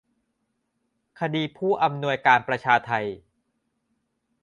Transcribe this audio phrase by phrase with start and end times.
[1.19, 2.91] คดีผู้อำนวยการประชาไท